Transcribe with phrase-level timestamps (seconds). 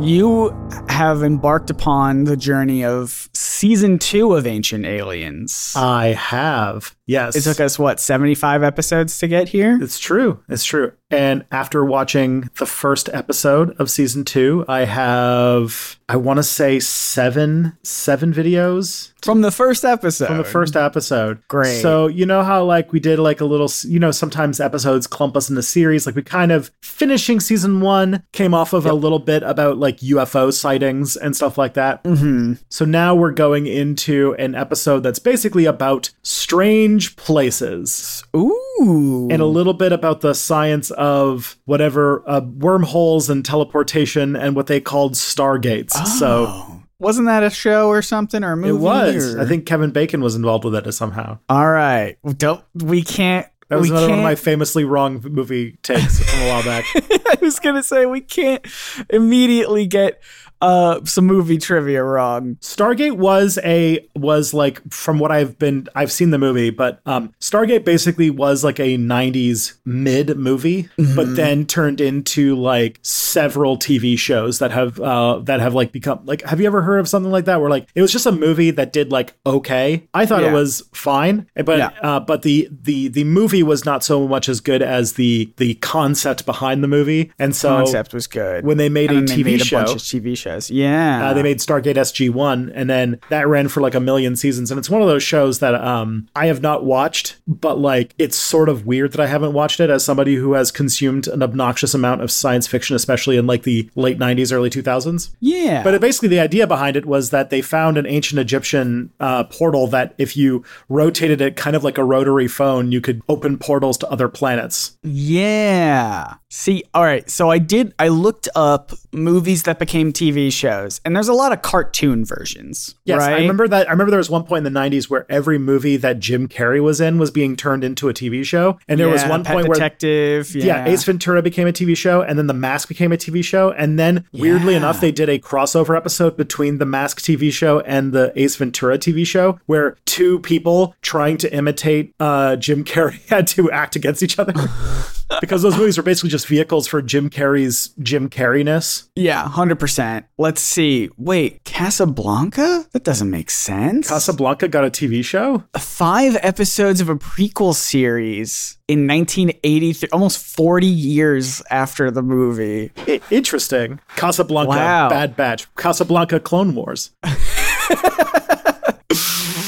[0.00, 0.52] You
[0.88, 3.28] have embarked upon the journey of
[3.58, 5.72] season two of Ancient Aliens.
[5.76, 6.94] I have.
[7.06, 7.36] Yes.
[7.36, 9.78] it took us, what, 75 episodes to get here?
[9.80, 10.42] It's true.
[10.48, 10.92] It's true.
[11.10, 16.80] And after watching the first episode of season two, I have, I want to say
[16.80, 20.26] seven, seven videos From the first episode.
[20.28, 21.40] from the first episode.
[21.46, 21.82] Great.
[21.82, 25.36] So, you know how, like, we did like a little, you know, sometimes episodes clump
[25.36, 26.06] us into series.
[26.06, 29.98] Like, we kind of finishing season one came off of a little bit about like
[29.98, 32.00] UFO sightings and stuff like that.
[32.04, 39.28] hmm So now we're going into an episode that's basically about strange places Ooh.
[39.30, 44.66] and a little bit about the science of whatever uh, wormholes and teleportation and what
[44.66, 45.92] they called stargates.
[46.18, 46.80] So Oh.
[47.00, 48.68] Wasn't that a show or something or a movie?
[48.70, 49.34] it was.
[49.34, 51.38] or- I think Kevin Bacon was involved with it somehow.
[51.48, 52.16] All right.
[52.38, 53.46] Don't, we can't.
[53.68, 56.84] That was we another one of my famously wrong movie takes from a while back.
[56.94, 58.64] I was gonna say we can't
[59.10, 60.20] immediately get
[60.64, 62.56] uh some movie trivia wrong.
[62.60, 67.32] Stargate was a was like from what I've been I've seen the movie, but um
[67.40, 74.18] Stargate basically was like a 90s mid movie, but then turned into like several TV
[74.18, 77.30] shows that have uh that have like become like have you ever heard of something
[77.32, 80.08] like that where like it was just a movie that did like okay.
[80.14, 81.90] I thought it was fine, but Yeah.
[82.02, 85.74] uh but the the the movie was not so much as good as the the
[85.74, 87.32] concept behind the movie.
[87.38, 88.64] And so Concept was good.
[88.64, 90.53] when they made and a TV made show a bunch of TV shows.
[90.70, 91.30] Yeah.
[91.30, 94.70] uh, they made Stargate SG One, and then that ran for like a million seasons.
[94.70, 98.36] And it's one of those shows that um, I have not watched, but like it's
[98.36, 101.94] sort of weird that I haven't watched it as somebody who has consumed an obnoxious
[101.94, 105.30] amount of science fiction, especially in like the late '90s, early 2000s.
[105.40, 105.82] yeah.
[105.82, 109.44] But it, basically, the idea behind it was that they found an ancient Egyptian uh,
[109.44, 113.58] portal that, if you rotated it kind of like a rotary phone, you could open
[113.58, 114.96] portals to other planets.
[115.02, 116.34] Yeah.
[116.48, 117.28] See, all right.
[117.28, 121.52] So I did, I looked up movies that became TV shows, and there's a lot
[121.52, 122.94] of cartoon versions.
[123.04, 123.34] Yes, right?
[123.34, 123.88] I remember that.
[123.88, 126.82] I remember there was one point in the '90s where every movie that Jim Carrey
[126.82, 129.68] was in was being turned into a TV show, and there was one Pet point
[129.68, 130.54] where Detective.
[130.54, 130.86] yeah.
[130.86, 133.98] Ace Ventura became a TV show, and then The Mask became a TV show, and
[133.98, 134.78] then weirdly Yeah.
[134.78, 138.98] enough, they did a crossover episode between the Mask TV show and the Ace Ventura
[138.98, 144.22] TV show, where two people trying to imitate uh, Jim Carrey had to act against
[144.22, 144.52] each other.
[145.40, 149.08] Because those movies were basically just vehicles for Jim Carrey's Jim Carreyness.
[149.16, 150.24] Yeah, 100%.
[150.38, 151.08] Let's see.
[151.16, 152.86] Wait, Casablanca?
[152.92, 154.08] That doesn't make sense.
[154.08, 155.64] Casablanca got a TV show.
[155.76, 162.90] Five episodes of a prequel series in 1983, almost 40 years after the movie.
[163.08, 164.00] I- interesting.
[164.16, 165.08] Casablanca, Wow.
[165.08, 167.10] Bad Batch, Casablanca, Clone Wars.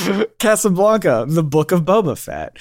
[0.38, 2.56] Casablanca, the book of Boba Fett.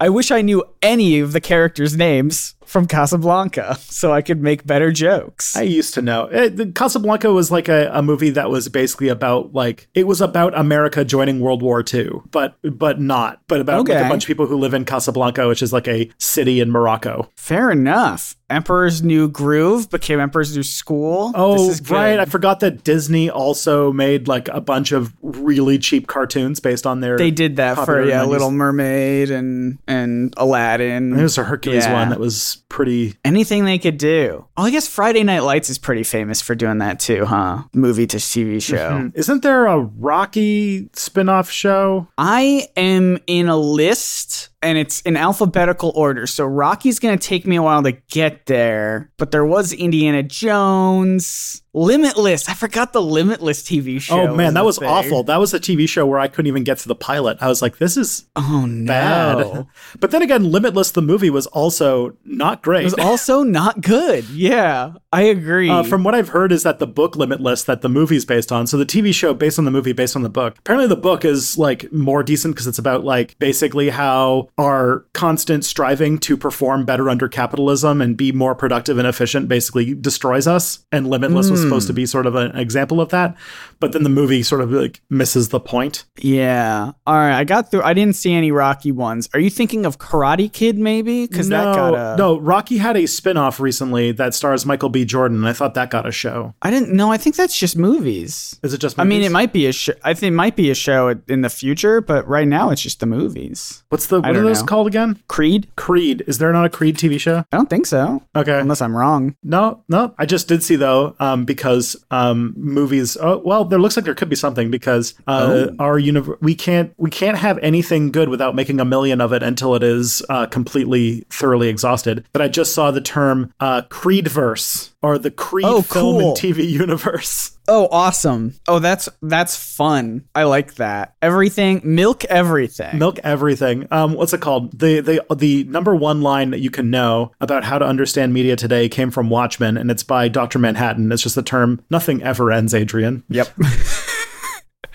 [0.00, 4.66] I wish I knew any of the characters' names from Casablanca so I could make
[4.66, 5.56] better jokes.
[5.56, 6.24] I used to know.
[6.26, 10.20] It, the Casablanca was like a, a movie that was basically about like it was
[10.20, 14.26] about America joining World War II, but but not, but about like, a bunch of
[14.28, 17.30] people who live in Casablanca, which is like a city in Morocco.
[17.36, 18.36] Fair enough.
[18.50, 21.32] Emperor's New Groove became Emperor's New School.
[21.34, 21.94] Oh, This is good.
[21.94, 22.18] right.
[22.20, 27.00] I forgot that Disney also made like a bunch of really cheap cartoons based on
[27.00, 27.16] their.
[27.16, 28.28] They did that for yeah, 90s.
[28.28, 31.10] Little Mermaid and and Aladdin.
[31.10, 31.94] There was a Hercules Yeah.
[31.94, 33.14] one that was pretty.
[33.24, 34.46] Anything they could do.
[34.56, 37.64] Oh, I guess Friday Night Lights is pretty famous for doing that too, huh?
[37.72, 38.90] Movie to TV show.
[38.90, 39.18] Mm-hmm.
[39.18, 42.08] Isn't there a Rocky spin off show?
[42.18, 46.26] I am in a list and it's in alphabetical order.
[46.26, 50.22] So Rocky's going to take me a while to get there, but there was Indiana
[50.22, 51.60] Jones.
[51.76, 52.48] Limitless.
[52.48, 54.20] I forgot the Limitless TV show.
[54.28, 55.24] Oh man, that was awful.
[55.24, 57.38] That was a TV show where I couldn't even get to the pilot.
[57.40, 58.86] I was like, this is Oh no.
[58.86, 59.66] bad.
[60.00, 62.82] But then again, Limitless the movie was also not great.
[62.82, 64.24] It was also not good.
[64.30, 65.68] Yeah, I agree.
[65.68, 68.68] Uh, from what I've heard, is that the book Limitless that the movie's based on.
[68.68, 70.56] So the TV show based on the movie, based on the book.
[70.60, 75.64] Apparently, the book is like more decent because it's about like basically how our constant
[75.64, 80.84] striving to perform better under capitalism and be more productive and efficient basically destroys us.
[80.92, 81.96] And Limitless was supposed to hmm.
[81.96, 83.36] be sort of an example of that.
[83.80, 86.04] But then the movie sort of like misses the point.
[86.18, 86.92] yeah.
[87.06, 87.82] All right, I got through.
[87.82, 89.28] I didn't see any Rocky ones.
[89.34, 91.26] Are you thinking of Karate Kid maybe?
[91.26, 92.16] Because no, that got a.
[92.16, 92.38] no.
[92.38, 95.04] Rocky had a spin-off recently that stars Michael B.
[95.04, 96.54] Jordan, and I thought that got a show.
[96.62, 97.10] I didn't know.
[97.10, 98.58] I think that's just movies.
[98.62, 98.98] Is it just?
[98.98, 99.94] I mean, it might be a show.
[100.02, 103.00] I think it might be a show in the future, but right now it's just
[103.00, 103.84] the movies.
[103.88, 104.66] What's the what are those know.
[104.66, 105.18] called again?
[105.28, 105.68] Creed?
[105.76, 106.22] Creed.
[106.26, 107.38] Is there not a Creed TV show?
[107.52, 108.22] I don't think so.
[108.36, 108.58] Okay.
[108.60, 109.34] Unless I'm wrong.
[109.42, 110.14] No, no.
[110.18, 113.16] I just did see though, um, because um, movies.
[113.20, 116.38] Oh, well, there looks like there could be something because uh, our universe.
[116.40, 119.82] We can't we can't have anything good without making a million of it until it
[119.82, 122.24] is uh, completely thoroughly exhausted.
[122.32, 126.28] But I just saw the term uh, Creedverse or the Creed Oh, film cool.
[126.30, 127.53] and TV universe.
[127.66, 128.54] Oh, awesome.
[128.68, 130.26] Oh, that's that's fun.
[130.34, 131.14] I like that.
[131.22, 132.98] Everything, milk everything.
[132.98, 133.88] Milk everything.
[133.90, 134.78] Um, what's it called?
[134.78, 138.56] The the the number one line that you can know about how to understand media
[138.56, 141.10] today came from Watchmen, and it's by Doctor Manhattan.
[141.10, 143.24] It's just the term "nothing ever ends." Adrian.
[143.28, 143.48] Yep.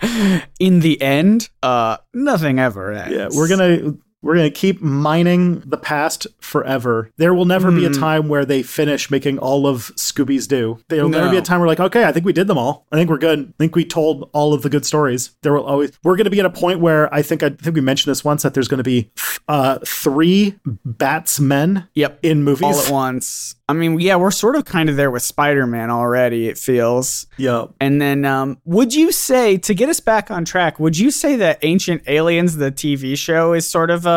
[0.60, 3.14] In the end, uh, nothing ever ends.
[3.14, 7.10] Yeah, we're gonna we're gonna keep mining the past forever.
[7.16, 10.78] There will never be a time where they finish making all of Scooby's Doo.
[10.88, 12.86] There will never be a time where like, okay, I think we did them all.
[12.92, 13.40] I think we're good.
[13.40, 15.30] I think we told all of the good stories.
[15.42, 17.80] There will always we're gonna be at a point where I think I think we
[17.80, 19.10] mentioned this once that there's gonna be
[19.48, 21.88] uh three batsmen.
[21.94, 22.18] Yep.
[22.22, 22.62] in movies.
[22.62, 23.54] all at once.
[23.68, 26.48] I mean, yeah, we're sort of kind of there with Spider-Man already.
[26.48, 27.28] It feels.
[27.36, 27.70] Yep.
[27.80, 30.80] And then, um, would you say to get us back on track?
[30.80, 34.09] Would you say that Ancient Aliens, the TV show, is sort of a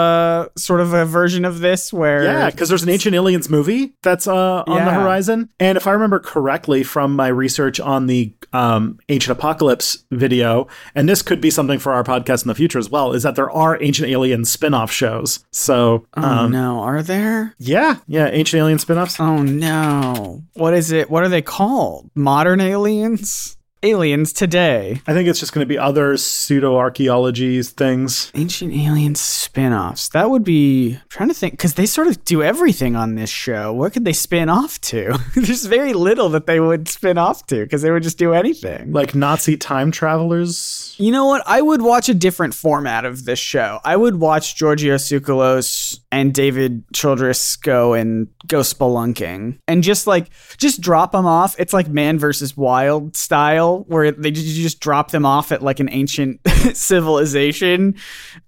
[0.58, 4.28] sort of a version of this, where Yeah, because there's an Ancient Aliens movie that's
[4.28, 5.50] uh, on the horizon.
[5.60, 11.08] And if I remember correctly from my research on the um, Ancient Apocalypse video, and
[11.08, 13.52] this could be something for our podcast in the future as well, is that there
[13.52, 15.44] are Ancient Alien spin off shows.
[15.52, 17.56] So, Oh um, no, are there?
[17.58, 19.20] yeah, yeah, Ancient Alien spin offs.
[19.20, 20.44] Oh no.
[20.54, 21.10] What is it?
[21.10, 22.10] What are they called?
[22.16, 23.58] Modern aliens?
[23.84, 25.02] Aliens today.
[25.06, 28.32] I think it's just going to be other pseudo archaeology things.
[28.34, 30.10] Ancient alien spin-offs.
[30.10, 33.30] That would be I'm trying to think because they sort of do everything on this
[33.30, 33.74] show.
[33.74, 35.20] What could they spin off to?
[35.36, 38.94] There's very little that they would spin off to because they would just do anything.
[38.94, 40.96] Like Nazi time travelers.
[40.98, 41.44] You know what?
[41.46, 43.80] I would watch a different format of this show.
[43.84, 50.30] I would watch Giorgio Tsoukalos and David Childress go and go spelunking and just like
[50.58, 51.56] just drop them off.
[51.60, 55.62] It's like Man versus Wild style where they just, you just drop them off at
[55.62, 56.40] like an ancient
[56.74, 57.96] civilization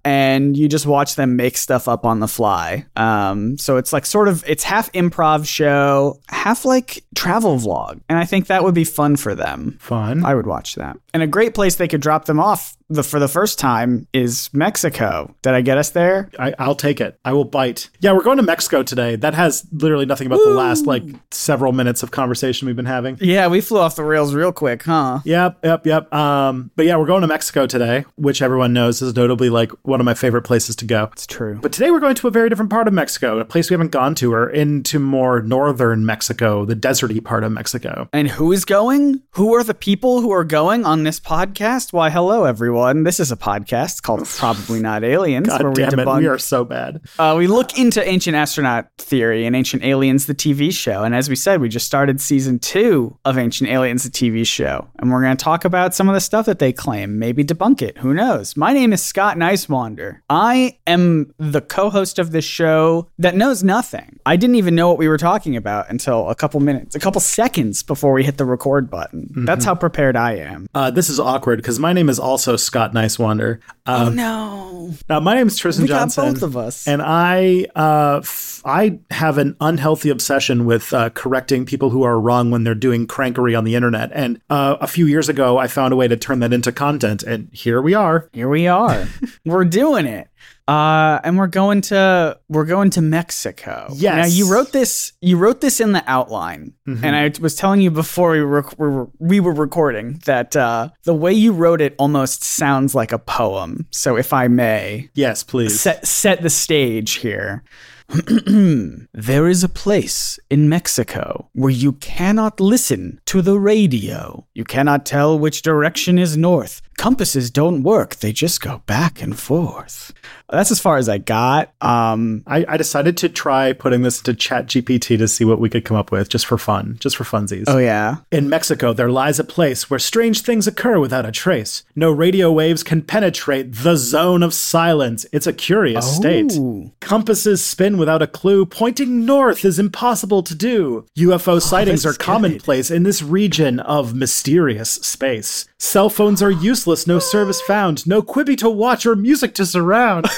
[0.04, 2.86] and you just watch them make stuff up on the fly.
[2.96, 8.18] Um, so it's like sort of it's half improv show, half like travel vlog, and
[8.18, 9.78] I think that would be fun for them.
[9.80, 10.26] Fun.
[10.26, 10.98] I would watch that.
[11.14, 14.50] And a great place they could drop them off the, for the first time is
[14.54, 15.34] Mexico.
[15.42, 16.30] Did I get us there?
[16.38, 17.20] I, I'll take it.
[17.26, 17.90] I will bite.
[18.00, 19.16] Yeah, we're going to Mexico today.
[19.16, 23.18] That has literally nothing about the last like several minutes of conversation we've been having.
[23.20, 25.20] Yeah, we flew off the rails real quick, huh?
[25.26, 26.14] Yep, yep, yep.
[26.14, 30.00] Um, but yeah, we're going to Mexico today, which everyone knows is notably like one
[30.00, 31.10] of my favorite places to go.
[31.14, 31.58] It's true.
[31.62, 33.92] But today we're going to a very different part of Mexico, a place we haven't
[33.92, 38.08] gone to, or into more northern Mexico, the deserty part of Mexico.
[38.14, 39.24] And who is going?
[39.32, 41.92] Who are the people who are going on this podcast?
[41.92, 42.75] Why, hello, everyone.
[42.76, 46.38] This is a podcast called Probably Not Aliens, where we damn it, debunk we are
[46.38, 47.02] so bad.
[47.18, 51.04] Uh, we look into ancient astronaut theory and ancient aliens, the TV show.
[51.04, 54.90] And as we said, we just started season two of Ancient Aliens, the TV show.
[54.98, 57.82] And we're going to talk about some of the stuff that they claim, maybe debunk
[57.82, 57.98] it.
[58.00, 58.58] Who knows?
[58.58, 60.20] My name is Scott Niswander.
[60.30, 64.20] I am the co host of this show that knows nothing.
[64.26, 67.22] I didn't even know what we were talking about until a couple minutes, a couple
[67.22, 69.30] seconds before we hit the record button.
[69.46, 70.68] That's how prepared I am.
[70.76, 73.60] Uh, this is awkward because my name is also Scott Niswander.
[73.86, 74.94] Um, oh No.
[75.10, 76.34] Now, my name is Tristan We got Johnson.
[76.34, 76.88] both of us.
[76.88, 82.20] And I, uh, f- I have an unhealthy obsession with uh, correcting people who are
[82.20, 84.12] wrong when they're doing crankery on the internet.
[84.14, 87.24] And uh, a few years ago, I found a way to turn that into content,
[87.24, 88.30] and here we are.
[88.34, 89.08] Here we are.
[89.46, 90.28] we're doing it.
[90.68, 93.88] Uh, and we're going to we're going to Mexico.
[93.94, 94.16] Yes.
[94.16, 97.92] Now you wrote this you wrote this in the outline, and I was telling you
[97.92, 101.94] before we were we were, we were recording that uh, the way you wrote it
[102.00, 103.86] almost sounds like a poem.
[103.92, 105.80] So if I may Yes, please.
[105.80, 107.64] set set the stage here.
[108.46, 114.46] there is a place in Mexico where you cannot listen to the radio.
[114.54, 116.82] You cannot tell which direction is north.
[116.98, 120.14] Compasses don't work, they just go back and forth.
[120.50, 121.74] That's as far as I got.
[121.82, 125.70] Um, I, I decided to try putting this into Chat GPT to see what we
[125.70, 127.66] could come up with, just for fun, just for funsies.
[127.68, 128.18] oh, yeah.
[128.32, 131.84] In Mexico, there lies a place where strange things occur without a trace.
[131.96, 135.26] No radio waves can penetrate the zone of silence.
[135.32, 136.54] It's a curious state.
[137.02, 138.66] Compasses spin without a clue.
[138.66, 141.06] Pointing north is impossible to do.
[141.18, 142.20] UFO sightings are good.
[142.20, 145.66] commonplace in this region of mysterious space.
[145.78, 150.26] Cell phones are useless, no service found, no Quibi to watch or music to surround.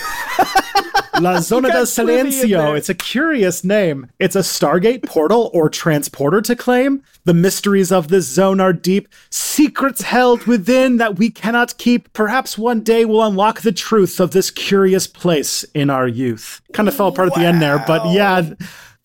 [1.20, 2.77] La Zona del got Quibi in Silencio.
[2.77, 4.10] It's a curious name.
[4.20, 7.03] It's a Stargate portal or transporter to claim.
[7.25, 9.08] The mysteries of this zone are deep.
[9.29, 12.12] Secrets held within that we cannot keep.
[12.13, 16.62] Perhaps one day we'll unlock the truth of this curious place in our youth.
[16.74, 18.53] Kind of fell apart at the end there, but yeah.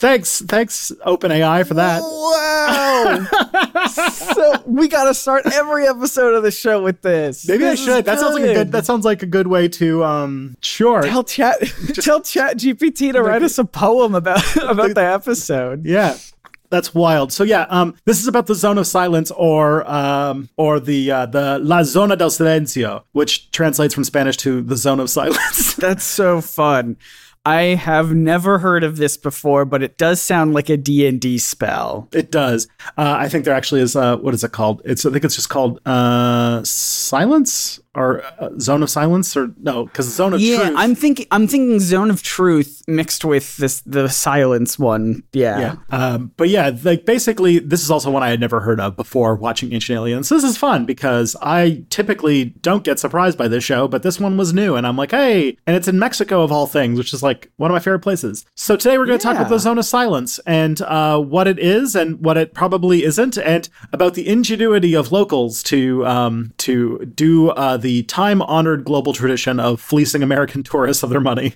[0.02, 2.02] Thanks, thanks, OpenAI for that.
[2.02, 3.24] Wow.
[4.34, 7.46] so we got to start every episode of the show with this.
[7.46, 8.04] Maybe I This is should.
[8.06, 8.72] That sounds like a good.
[8.72, 10.02] That sounds like a good way to.
[10.02, 11.02] Um, sure.
[11.02, 11.60] Tell chat
[11.94, 15.86] tell chat GPT to write us a poem about about the episode.
[15.86, 16.16] Yeah.
[16.68, 17.32] That's wild.
[17.32, 21.26] So yeah, um, this is about the zone of silence, or um, or the uh,
[21.26, 25.74] the La Zona del Silencio, which translates from Spanish to the zone of silence.
[25.76, 26.96] That's so fun.
[27.44, 32.08] I have never heard of this before, but it does sound like a D&D spell.
[32.12, 32.68] it does.
[32.96, 33.96] Uh, I think there actually is.
[33.96, 34.80] Uh, what is it called?
[34.84, 39.84] It's I think it's just called uh, silence or uh, zone of silence, or no,
[39.84, 40.74] because zone of Yeah, truth.
[40.76, 45.22] I'm thinking I'm thinking Zone of Truth mixed with this the silence one.
[45.32, 45.58] Yeah.
[45.60, 45.76] Yeah.
[45.90, 49.34] Um, but yeah, like basically, this is also one I had never heard of before
[49.34, 50.28] watching Ancient Aliens.
[50.28, 54.36] This is fun because I typically don't get surprised by this show, but this one
[54.36, 57.22] was new, and I'm like, hey, and it's in Mexico of all things, which is
[57.22, 58.46] like one of my favorite places.
[58.54, 61.58] So today we're going to talk about the Zone of Silence and uh, what it
[61.58, 67.04] is and what it probably isn't, and about the ingenuity of locals to um, to
[67.14, 71.54] do uh, the time honored global tradition of fleecing American tourists of their money.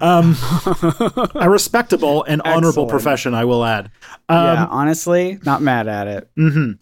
[0.00, 0.36] Um,
[1.36, 2.90] a respectable and honorable Excellent.
[2.90, 3.90] profession, I will add.
[4.28, 6.28] Um, yeah, honestly, not mad at it.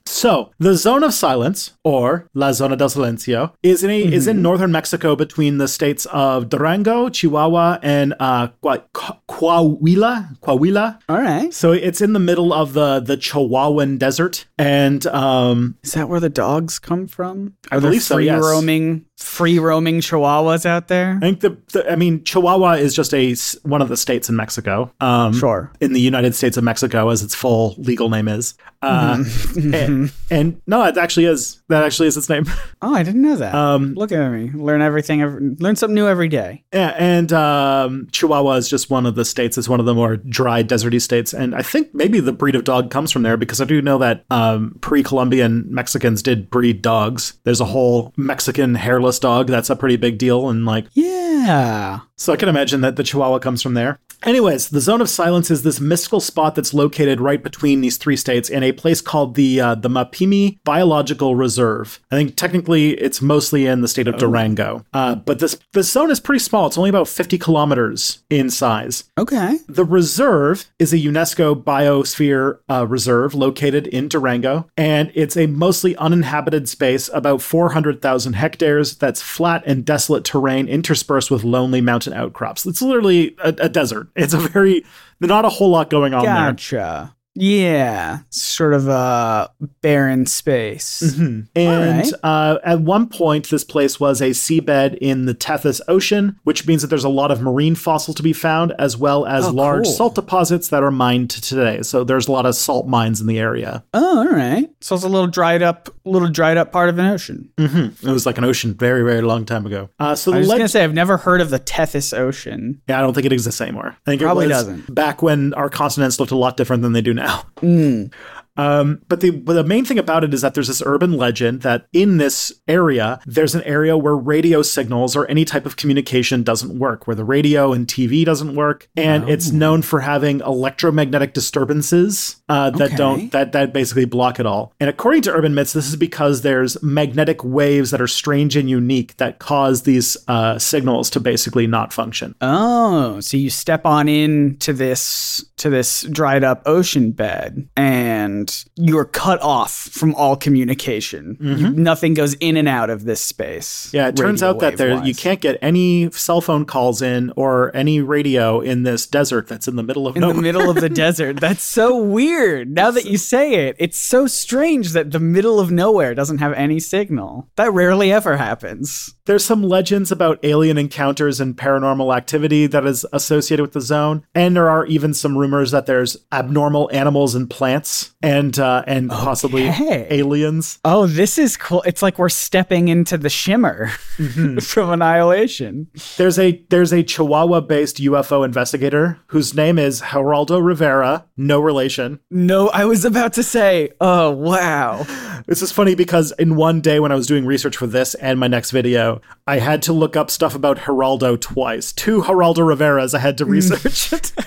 [0.07, 4.41] so, the zone of silence, or La Zona del Silencio, is in a, is in
[4.41, 10.39] northern Mexico between the states of Durango, Chihuahua, and uh, Coahuila.
[10.41, 11.01] Coahuila.
[11.09, 11.53] All right.
[11.53, 16.21] So it's in the middle of the the Chihuahuan desert, and um, Is that where
[16.21, 17.55] the dogs come from?
[17.71, 18.41] I Are there believe so, yes.
[18.43, 21.17] roaming being free roaming chihuahuas out there?
[21.17, 24.37] I think the, the I mean Chihuahua is just a one of the states in
[24.37, 24.93] Mexico.
[25.01, 25.71] Um, Sure.
[25.81, 28.55] in the United States of Mexico, as its full legal name is.
[28.83, 29.75] Uh, Mm-hmm.
[29.75, 31.63] and, and no, it actually is.
[31.69, 32.45] That actually is its name.
[32.83, 33.55] Oh, I didn't know that.
[33.55, 34.51] Um, Look at me.
[34.51, 36.65] Learn everything every, learn something new every day.
[36.71, 39.57] Yeah, and um, Chihuahua is just one of the states.
[39.57, 42.65] It's one of the more dry, deserty states, and I think maybe the breed of
[42.65, 47.39] dog comes from there because I do know that um, pre-Columbian Mexicans did breed dogs.
[47.45, 48.75] There's a whole Mexican
[49.19, 52.01] dog that's a pretty big deal, and like Yeah.
[52.17, 53.99] so I can imagine that the Chihuahua comes from there.
[54.23, 58.17] Anyways, the zone of silence is this mystical spot that's located right between these three
[58.17, 62.01] states in a place called the uh, the Mapimi Biological Reserve.
[62.11, 66.11] I think technically it's mostly in the state of Durango, uh, but this this zone
[66.11, 66.67] is pretty small.
[66.67, 69.05] It's only about 50 kilometers in size.
[69.19, 69.59] Okay.
[69.69, 75.97] The reserve is a UNESCO biosphere uh, reserve located in Durango, and it's a mostly
[75.97, 82.67] uninhabited space, about 400,000 hectares, that's flat and desolate terrain interspersed with lonely mountain outcrops.
[82.67, 84.09] It's literally a, a desert.
[84.17, 84.85] It's a very,
[85.21, 86.35] not a whole lot going on there.
[86.35, 87.14] Gotcha.
[87.35, 88.21] Yeah.
[88.31, 89.51] Sort of a
[89.83, 91.03] barren space.
[91.19, 92.13] And Alright.
[92.23, 96.83] uh, at one point, this place was a seabed in the Tethys Ocean, which means
[96.83, 99.85] that there's a lot of marine fossil to be found, as well as Oh, large
[99.85, 99.93] cool.
[99.93, 101.83] salt deposits that are mined to today.
[101.83, 103.85] So there's a lot of salt mines in the area.
[103.95, 104.69] Oh, all right.
[104.81, 107.51] So it's a little dried up, little dried up part of an ocean.
[107.59, 109.89] It was like an ocean very, very long time ago.
[109.99, 112.81] Uh, so I the was leg- gonna say I've never heard of the Tethys Ocean.
[112.89, 113.97] yeah, I don't think it exists anymore.
[114.07, 114.95] I think Probably it was doesn't.
[114.95, 117.24] back when our continents looked a lot different than they do now.
[117.63, 118.11] 嗯。
[118.57, 121.87] Um, but the but the main thing about it is that there's this urban legend that
[121.93, 126.79] in this area there's an area where radio signals or any type of communication doesn't
[126.79, 132.37] work, where the radio and TV doesn't work, and it's known for having electromagnetic disturbances
[132.49, 132.97] uh, that Okay.
[132.97, 134.73] don't that that basically block it all.
[134.79, 138.69] And according to urban myths, this is because there's magnetic waves that are strange and
[138.69, 142.35] unique that cause these uh, signals to basically not function.
[142.41, 148.44] Oh, so you step on in to this to this dried up ocean bed and
[148.77, 151.37] you're cut off from all communication.
[151.41, 153.87] You, nothing goes in and out of this space.
[153.87, 153.97] Mm-hmm.
[153.97, 157.75] Yeah, it turns out that there you can't get any cell phone calls in or
[157.77, 160.31] any radio in this desert that's in the middle of nowhere.
[160.31, 160.53] in nowhere.
[160.53, 161.41] the middle of the desert.
[161.41, 162.71] That's so weird.
[162.71, 166.53] Now that you say it, it's so strange that the middle of nowhere doesn't have
[166.55, 167.49] any signal.
[167.57, 169.15] That rarely ever happens.
[169.27, 174.27] There's some legends about alien encounters and paranormal activity that is associated with the zone,
[174.35, 179.09] and there are even some rumors that there's abnormal animals and plants, and uh, and
[179.09, 180.79] possibly aliens.
[180.85, 181.83] Oh, this is cool.
[181.83, 184.59] It's like we're stepping into the shimmer Mm-hmm.
[184.61, 185.89] from Annihilation.
[186.17, 192.21] There's a there's a Chihuahua-based UFO investigator whose name is Geraldo Rivera, no relation.
[192.31, 195.05] No, I was about to say, oh, wow.
[195.47, 198.39] This is funny because in one day when I was doing research for this and
[198.39, 199.14] my next video,
[199.47, 201.93] I had to look up stuff about Geraldo twice.
[201.93, 204.33] Two Geraldo Riveras I had to research.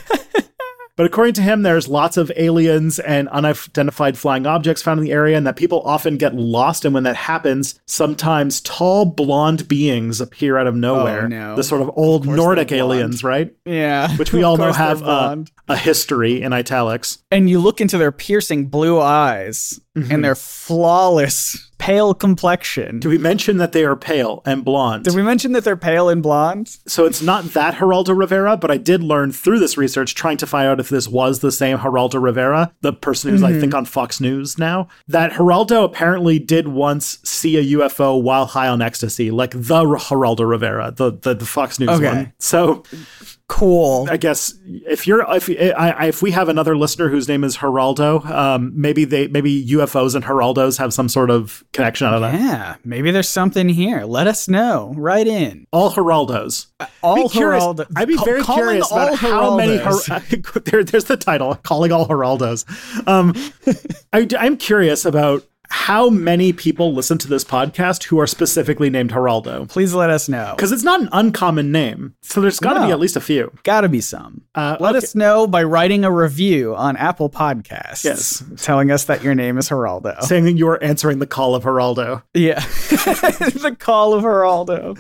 [0.98, 5.12] But according to him, there's lots of aliens and unidentified flying objects found in the
[5.12, 6.86] area, and that people often get lost.
[6.86, 11.26] And when that happens, sometimes tall blonde beings appear out of nowhere.
[11.26, 11.56] Oh, no.
[11.56, 13.56] The sort of old course Nordic aliens, right?
[13.64, 14.10] Yeah.
[14.18, 15.52] Which we all know have uh, blonde.
[15.68, 17.20] a history in italics.
[17.30, 20.12] and you look into their piercing blue eyes Mm-hmm.
[20.12, 23.00] and their flawless pale complexion.
[23.00, 25.06] Do we mention that they are pale and blonde?
[25.06, 26.78] Did we mention that they're pale and blonde?
[26.88, 30.48] So it's not that Geraldo Rivera, but I did learn through this research, trying to
[30.48, 33.60] find out if this was the same Geraldo Rivera, the person who's, I mm-hmm.
[33.60, 38.68] think, on Fox News now, that Geraldo apparently did once see a UFO while high
[38.68, 42.08] on ecstasy, like the Geraldo Rivera, the, the, the Fox News Okay.
[42.08, 42.34] one.
[42.40, 42.84] So
[43.50, 44.08] Cool.
[44.10, 47.56] I guess if you're if I, I, if we have another listener whose name is
[47.58, 52.22] Geraldo, um, maybe they maybe UFOs and Geraldos have some sort of connection out of
[52.22, 52.34] that.
[52.34, 54.04] Yeah, maybe there's something here.
[54.04, 54.94] Let us know.
[54.98, 55.66] Write in.
[55.72, 56.68] All Geraldos.
[57.02, 59.78] All be curious- Geraldo- I'd be very calling curious all about how many.
[59.78, 62.66] Her- there, there's the title, calling all Geraldos.
[63.08, 63.34] Um,
[64.14, 69.12] I, I'm curious about how many people listen to this podcast who are specifically named
[69.12, 70.54] Geraldo, Please let us know.
[70.56, 72.16] because it's not an uncommon name.
[72.22, 73.52] So there's got to be at least a few.
[73.64, 74.44] Gotta be some.
[74.56, 75.06] Uh, Let okay.
[75.06, 78.04] us know by writing a review on Apple Podcasts.
[78.04, 78.44] Yes.
[78.58, 80.22] Telling us that your name is Geraldo.
[80.22, 82.24] saying that you are answering the call of Geraldo.
[82.34, 82.60] yeah.
[82.90, 84.98] the call of Geraldo.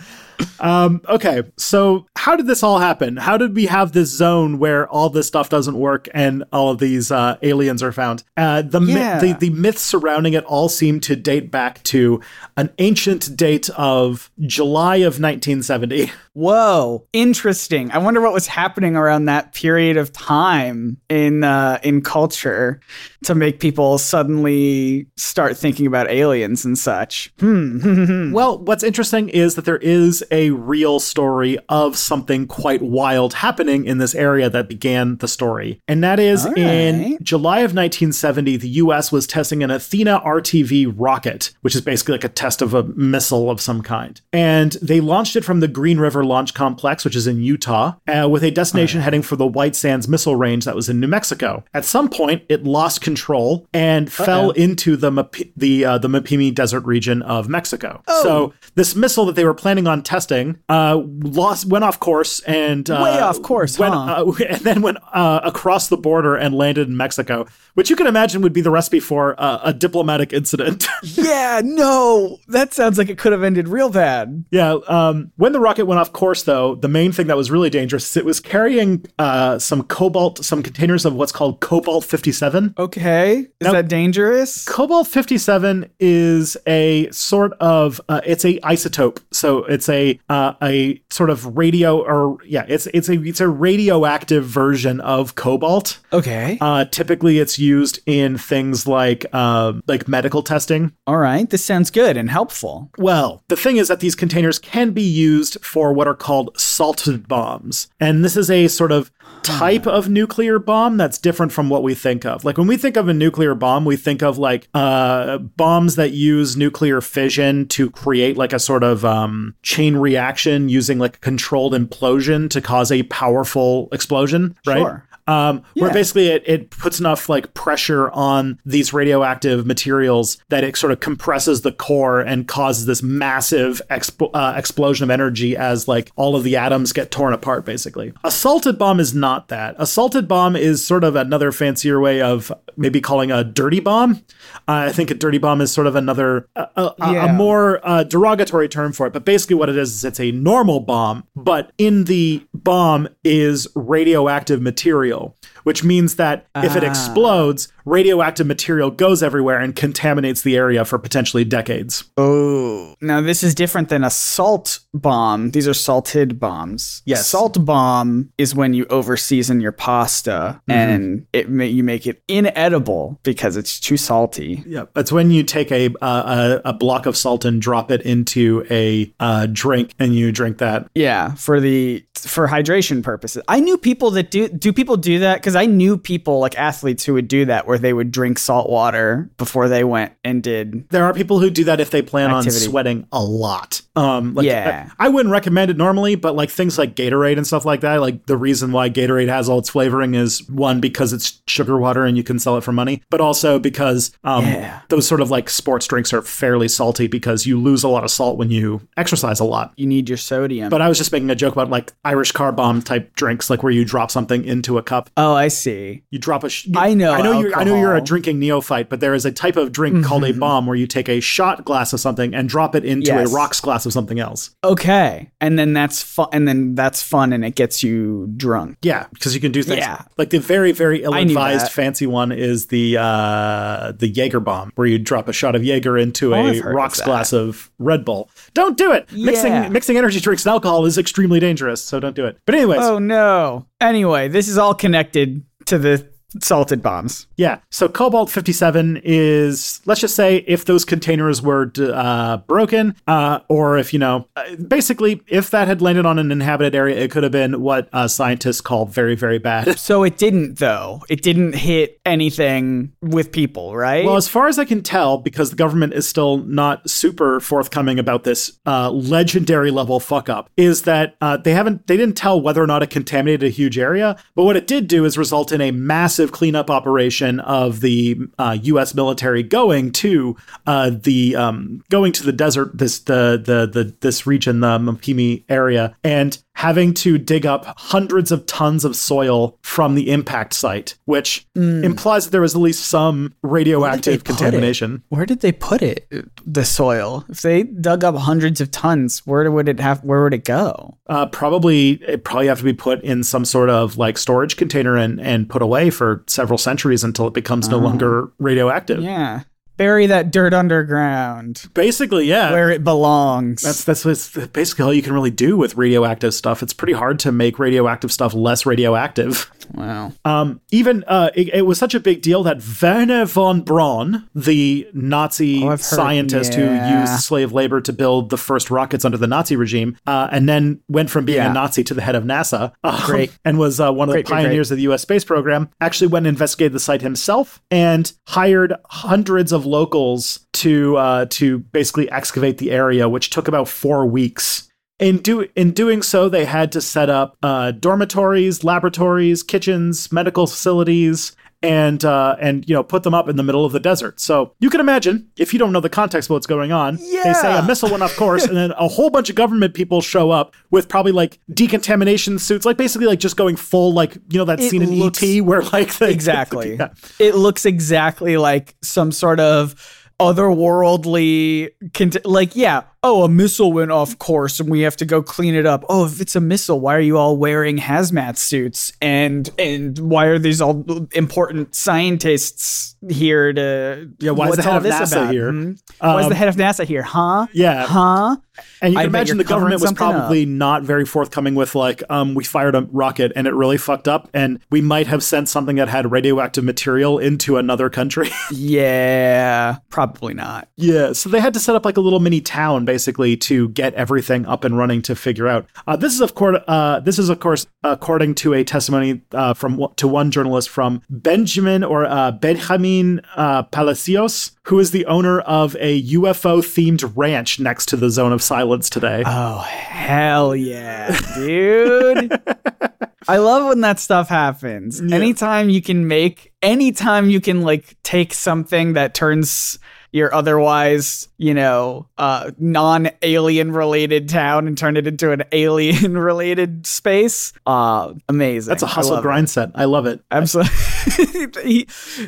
[0.59, 3.17] Um, okay, so how did this all happen?
[3.17, 6.79] How did we have this zone where all this stuff doesn't work and all of
[6.79, 8.23] these uh, aliens are found?
[8.35, 9.19] Uh, the, Yeah.
[9.19, 12.21] the the myths surrounding it all seem to date back to
[12.55, 16.11] an ancient date of July of 1970.
[16.37, 17.89] Whoa, interesting.
[17.89, 22.79] I wonder what was happening around that period of time in uh, in culture
[23.23, 27.33] to make people suddenly start thinking about aliens and such.
[27.39, 28.27] Hmm.
[28.37, 33.85] Well, what's interesting is that there is a real story of something quite wild happening
[33.85, 35.81] in this area that began the story.
[35.87, 37.17] And that is All in.
[37.23, 42.25] July of 1970, the US was testing an Athena RTV rocket, which is basically like
[42.25, 44.21] a test of a missile of some kind.
[44.31, 48.27] And they launched it from the Green River Launch Complex, which is in Utah, uh,
[48.29, 51.63] with a destination heading for the White Sands Missile Range that was in New Mexico.
[51.73, 56.53] At some point, it lost control and fell into the Map- the uh, the Mapimi
[56.53, 58.01] Desert region of Mexico.
[58.21, 62.89] So this missile that they were planning on testing uh, lost went off course and
[62.89, 64.25] uh, Way off course, went, huh?
[64.27, 68.07] uh, and then went uh, across the border and landed in Mexico, which you can
[68.07, 70.87] imagine would be the recipe for uh, a diplomatic incident.
[71.03, 74.45] yeah, no, that sounds like it could have ended real bad.
[74.51, 74.77] yeah.
[74.87, 78.09] Um, when the rocket went off course, though, the main thing that was really dangerous
[78.09, 82.73] is it was carrying uh, some cobalt, some containers of what's called cobalt 57.
[82.77, 84.65] Okay, is Now- that dangerous?
[84.65, 89.19] Cobalt 57 is a sort of uh, it's a isotope.
[89.31, 93.47] So it's a uh, a sort of radio or yeah, it's it's a it's a
[93.47, 95.99] radioactive version of cobalt.
[96.11, 100.91] Okay, Uh, typically, it's used in things like um, like medical testing.
[101.05, 102.89] all right, this sounds good and helpful.
[102.97, 107.27] Well, the thing is that these containers can be used for what are called salted
[107.27, 111.81] bombs, and this is a sort of type of nuclear bomb that's different from what
[111.83, 112.43] we think of.
[112.45, 116.11] Like when we think of a nuclear bomb, we think of like uh, bombs that
[116.11, 121.19] use nuclear fission to create like a sort of um, chain reaction using like a
[121.19, 124.79] controlled implosion to cause a powerful explosion, right?
[124.79, 125.06] Sure.
[125.27, 130.75] Um, where basically it, it puts enough like pressure on these radioactive materials that it
[130.77, 135.87] sort of compresses the core and causes this massive expo- uh, explosion of energy as
[135.87, 137.65] like all of the atoms get torn apart.
[137.65, 139.75] Basically, a salted bomb is not that.
[139.77, 144.23] A salted bomb is sort of another fancier way of maybe calling a dirty bomb.
[144.67, 147.79] Uh, I think a dirty bomb is sort of another a, a, a- a more
[147.83, 149.13] uh, derogatory term for it.
[149.13, 153.67] But basically, what it is is it's a normal bomb, but in the bomb is
[153.75, 155.35] radioactive material, deal
[155.67, 156.87] which means that if it Ah.
[156.87, 162.03] explodes, radioactive material goes everywhere and contaminates the area for potentially decades.
[162.17, 165.51] Oh, now this is different than a salt bomb.
[165.51, 167.01] These are salted bombs.
[167.05, 167.21] Yes.
[167.21, 172.21] A salt bomb is when you overseason your pasta and it ma- you make it
[172.27, 174.63] inedible because it's too salty.
[174.67, 178.65] Yeah, it's when you take a a, a block of salt and drop it into
[178.71, 180.87] a uh, drink, and you drink that.
[180.95, 183.43] Yeah, for the for hydration purposes.
[183.47, 187.03] I knew people that do do people do that cuz I knew people like athletes
[187.03, 190.87] who would do that where they would drink salt water before they went and did
[190.89, 192.65] There are people who do that if they plan Activity.
[192.65, 193.81] on sweating a lot.
[193.95, 194.89] Um, like, Yeah.
[194.99, 197.99] I, I wouldn't recommend it normally, but like things like Gatorade and stuff like that,
[198.01, 202.05] like the reason why Gatorade has all its flavoring is one because it's sugar water
[202.05, 204.81] and you can sell it for money, but also because um, Yeah.
[204.89, 208.11] those sort of like sports drinks are fairly salty because you lose a lot of
[208.11, 209.73] salt when you exercise a lot.
[209.77, 210.69] you need your sodium.
[210.69, 213.63] But I was just making a joke about like Irish car bomb type drinks, like
[213.63, 215.09] where you drop something into a cup.
[215.17, 216.03] oh, I see.
[216.11, 216.49] You drop a.
[216.49, 217.55] Sh- I know I know you're.
[217.55, 220.33] I know you're a drinking neophyte, but there is a type of drink called a
[220.33, 223.31] bomb where you take a shot glass of something and drop it into Yes.
[223.31, 224.51] a rocks glass of something else.
[224.63, 225.31] Okay.
[225.41, 228.77] And then that's fun and then that's fun and it gets you drunk.
[228.81, 229.79] Yeah, because you can do things.
[229.79, 230.03] Yeah.
[230.17, 234.99] Like the very, very ill-advised fancy one is the uh, the Jaeger bomb, where you
[234.99, 238.29] drop a shot of Jaeger into Oh, a rocks glass of Red Bull.
[238.57, 239.07] Don't do it.
[239.11, 239.25] Yeah.
[239.27, 242.39] Mixing mixing energy drinks and alcohol is extremely dangerous, so don't do it.
[242.47, 243.67] But anyways, Oh no.
[243.79, 246.09] Anyway, this is all connected to the
[246.41, 247.27] salted bombs.
[247.35, 247.59] Yeah.
[247.69, 253.77] So Cobalt 57 is, let's just say, if those containers were uh, broken, uh, or
[253.77, 257.23] if, you know, uh, basically, if that had landed on an inhabited area, it could
[257.23, 259.77] have been what uh, scientists call very, very bad.
[259.87, 261.03] So it didn't though.
[261.07, 264.03] It didn't hit anything with people, right?
[264.03, 267.99] Well, as far as I can tell, because the government is still not super forthcoming
[267.99, 272.41] about this uh, legendary level fuck up, is that uh, they haven't, they didn't tell
[272.41, 274.17] whether or not it contaminated a huge area.
[274.35, 278.57] But what it did do is result in a massive cleanup operation of the uh,
[278.61, 278.93] U.S.
[278.93, 280.35] military going to
[280.65, 285.43] uh, the um, going to the desert, this the the the this region, the Mapimi
[285.49, 290.95] area, and having to dig up hundreds of tons of soil from the impact site,
[291.05, 295.03] which implies that there was at least some radioactive contamination.
[295.09, 296.07] where did they put it?
[296.47, 297.23] The soil.
[297.29, 300.97] If they dug up hundreds of tons, where would it have where would it go?
[301.05, 304.97] Uh, probably it probably have to be put in some sort of like storage container
[304.97, 309.03] and and put away for several centuries until it becomes no longer radioactive.
[309.03, 309.41] Yeah.
[309.77, 312.51] Bury that dirt underground Basically, yeah.
[312.51, 313.61] where it belongs.
[313.61, 316.63] That's that's what's basically all you can really do with radioactive stuff.
[316.63, 319.51] It's pretty hard to make radioactive stuff less radioactive.
[319.73, 320.13] wow.
[320.25, 324.87] Um, even uh, it, it was such a big deal that Wernher von Braun, the
[324.93, 326.89] Nazi Oh, heard- scientist yeah.
[326.93, 330.47] who used slave labor to build the first rockets under the Nazi regime, uh, and
[330.49, 331.51] then went from being Yeah.
[331.51, 333.37] a Nazi to the head of NASA, um, Great.
[333.45, 334.43] and was uh, one of Great, the great, great.
[334.47, 335.01] pioneers of the U.S.
[335.01, 340.97] space program, actually went and investigated the site himself and hired hundreds of locals to
[340.97, 344.69] uh, to basically excavate the area, which took about four weeks.
[344.99, 350.47] In do in doing so, they had to set up uh, dormitories, laboratories, kitchens, medical
[350.47, 354.19] facilities, and uh, and you know put them up in the middle of the desert.
[354.19, 357.23] So you can imagine if you don't know the context of what's going on, yeah.
[357.23, 360.01] they say a missile went off course, and then a whole bunch of government people
[360.01, 364.37] show up with probably like decontamination suits, like basically like just going full like you
[364.37, 366.75] know that It scene in looks- ET where like they, Exactly.
[366.75, 366.89] yeah.
[367.19, 369.75] It looks exactly like some sort of
[370.19, 375.21] otherworldly cont- like yeah oh a missile went off course and we have to go
[375.21, 378.91] clean it up oh if it's a missile why are you all wearing hazmat suits
[379.01, 380.83] and and why are these all
[381.13, 385.31] important scientists here to Yeah, why is the head of NASA about?
[385.33, 385.51] here?
[385.51, 385.71] Hmm?
[385.99, 387.85] why is Um, the head of NASA here huh Yeah.
[387.85, 388.37] huh
[388.81, 392.01] And you I can bet imagine the government was probably not very forthcoming with like,
[392.09, 395.47] um, we fired a rocket and it really fucked up, and we might have sent
[395.47, 398.29] something that had radioactive material into another country.
[398.51, 402.85] yeah probably not yeah, so they had to set up like a little mini town
[402.87, 405.67] basically to get everything up and running to figure out.
[405.85, 409.53] Uh, this is of course, uh, this is of course according to a testimony uh,
[409.53, 415.41] from to one journalist from Benjamin or uh, Benjamin uh, Palacios, who is the owner
[415.41, 419.21] of a UFO themed ranch next to the Zone of Silence today.
[419.25, 422.31] oh hell yeah dude
[423.29, 425.01] I love when that stuff happens.
[425.01, 425.15] Yeah.
[425.15, 429.79] Anytime you can make, anytime you can like take something that turns
[430.17, 436.85] your otherwise, you know, uh, non-alien related town and turn it into an alien related
[436.85, 437.53] space.
[437.65, 438.69] Uh, amazing.
[438.69, 439.71] That's a hustle grind set.
[439.75, 440.21] I love it.
[440.31, 440.73] Absolutely.
[441.63, 441.85] he,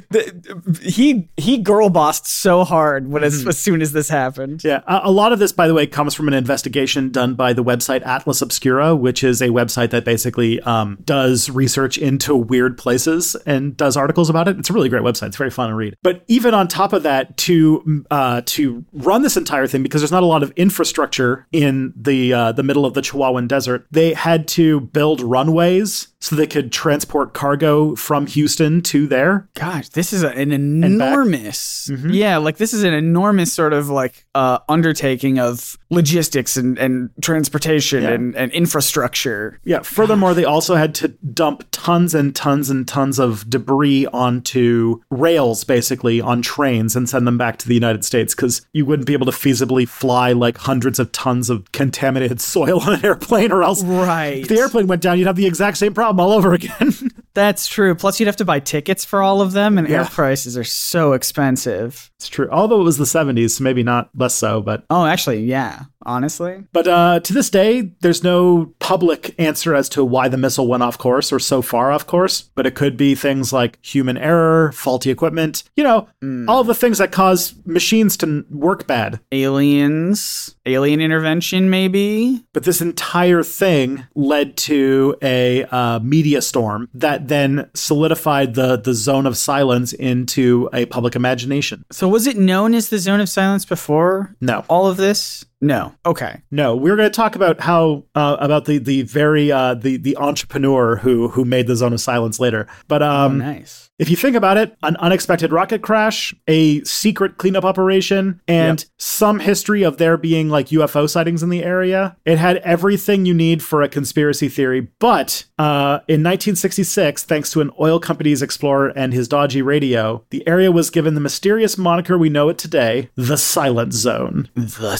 [0.10, 3.50] the, he he girl bossed so hard when as, Mm-hmm.
[3.50, 4.63] as soon as this happened.
[4.63, 7.54] Yeah, a, a lot of this, by the way, comes from an investigation done by
[7.54, 12.78] the website Atlas Obscura, which is a website that basically um, does research into weird
[12.78, 14.58] places and does articles about it.
[14.60, 15.28] It's a really great website.
[15.28, 15.96] It's very fun to read.
[16.04, 20.12] But even on top of that, to uh, to run this entire thing, because there's
[20.12, 24.13] not a lot of infrastructure in the uh, the middle of the Chihuahuan Desert, they
[24.13, 29.47] had to build runways so they could transport cargo from Houston to there.
[29.53, 34.25] Gosh, this is a, an enormous, yeah, like this is an enormous sort of like
[34.36, 38.10] uh, undertaking of logistics and, and transportation Yeah.
[38.12, 39.60] and, and infrastructure.
[39.63, 39.79] Yeah.
[39.82, 45.63] Furthermore, they also had to dump tons and tons and tons of debris onto rails,
[45.63, 49.13] basically on trains, and send them back to the United States because you wouldn't be
[49.13, 53.63] able to feasibly fly like hundreds of tons of contaminated soil on an airplane, or
[53.63, 54.39] else Right.
[54.39, 56.93] if the airplane went down, you'd have the exact same problem all over again.
[57.39, 57.95] That's true.
[57.95, 59.99] Plus, you'd have to buy tickets for all of them, and Yeah.
[59.99, 62.12] air prices are so expensive.
[62.19, 62.49] it's true.
[62.52, 65.84] Although it was the 70s, so maybe not less so, but Oh, actually, yeah.
[66.06, 70.67] Honestly, But uh, to this day, there's no public answer as to why the missile
[70.67, 72.41] went off course or so far off course.
[72.56, 76.08] But it could be things like human error, faulty equipment, you know,
[76.49, 79.19] all the things that cause machines to work bad.
[79.32, 82.43] aliens, alien intervention, maybe.
[82.54, 88.94] But this entire thing led to a uh, media storm that then solidified the, the
[88.94, 91.86] zone of silence into a public imagination.
[91.92, 94.65] So, was it known as the zone of silence before No.
[94.68, 95.46] all of this?
[95.62, 95.93] No.
[96.06, 96.41] Okay.
[96.52, 100.15] No, we're going to talk about how uh, about the the very uh, the the
[100.17, 102.67] entrepreneur who who made the zone of silence later.
[102.88, 103.89] But um, nice.
[104.00, 109.39] If you think about it, an unexpected rocket crash, a secret cleanup operation, and some
[109.41, 113.62] history of there being like UFO sightings in the area, it had everything you need
[113.62, 114.88] for a conspiracy theory.
[115.00, 120.48] But uh, in 1966, thanks to an oil company's explorer and his dodgy radio, the
[120.48, 124.48] area was given the mysterious moniker we know it today the Silent Zone.
[124.56, 124.95] The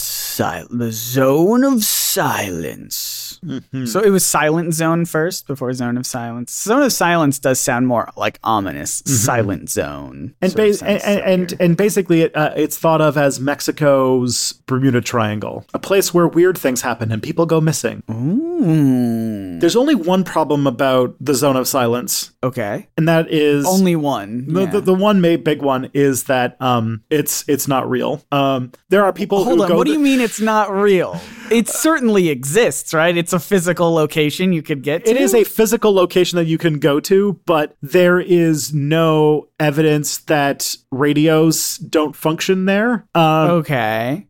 [0.50, 3.40] sil- the zone of silence.
[3.86, 6.52] So it was silent zone first before zone of silence.
[6.62, 9.02] Zone of silence does sound more like ominous.
[9.06, 10.34] Silent zone.
[10.42, 15.00] And, bas- and, and, and, and basically, it, uh, it's thought of as Mexico's Bermuda
[15.00, 18.02] Triangle, a place where weird things happen and people go missing.
[18.10, 19.58] Ooh.
[19.58, 22.88] There's only one problem about the zone of silence, Okay.
[22.96, 24.46] and that is Only one.
[24.52, 24.66] the, yeah.
[24.70, 28.22] the, the one big one is that um it's it's not real.
[28.32, 29.76] Um, there are people Hold who on.
[29.76, 31.20] What do you mean it's not real?
[31.50, 33.16] It certainly exists, right?
[33.16, 35.10] It's a physical location you could get to.
[35.10, 40.18] It is a physical location that you can go to, but there is no evidence
[40.18, 43.04] that radios don't function there.
[43.14, 44.26] Um, Okay.